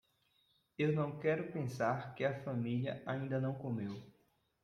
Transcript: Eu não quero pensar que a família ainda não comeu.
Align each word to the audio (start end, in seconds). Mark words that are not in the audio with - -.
Eu 0.79 0.93
não 0.93 1.19
quero 1.19 1.51
pensar 1.51 2.15
que 2.15 2.25
a 2.25 2.41
família 2.43 3.03
ainda 3.05 3.39
não 3.39 3.53
comeu. 3.53 4.01